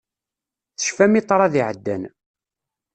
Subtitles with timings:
[0.77, 2.03] Tecfam i ṭṭrad iɛeddan.